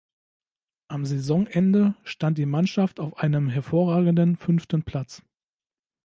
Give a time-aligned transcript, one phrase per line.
[0.87, 5.21] Am Saisonende stand die Mannschaft auf einem hervorragenden fünften Platz.